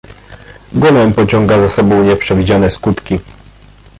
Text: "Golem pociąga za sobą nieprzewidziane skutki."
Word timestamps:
"Golem 0.73 1.13
pociąga 1.13 1.61
za 1.61 1.69
sobą 1.69 2.03
nieprzewidziane 2.03 2.71
skutki." 2.71 3.19